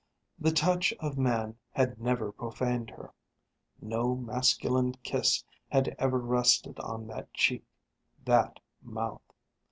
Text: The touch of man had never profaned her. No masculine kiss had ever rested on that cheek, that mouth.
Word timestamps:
The 0.39 0.51
touch 0.51 0.93
of 0.99 1.19
man 1.19 1.59
had 1.69 2.01
never 2.01 2.31
profaned 2.31 2.89
her. 2.89 3.13
No 3.79 4.15
masculine 4.15 4.93
kiss 5.03 5.43
had 5.69 5.95
ever 5.99 6.17
rested 6.17 6.79
on 6.79 7.05
that 7.09 7.31
cheek, 7.35 7.65
that 8.25 8.59
mouth. 8.81 9.21